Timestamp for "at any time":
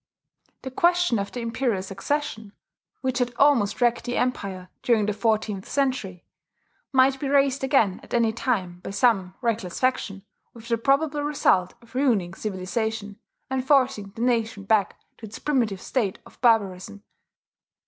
8.01-8.79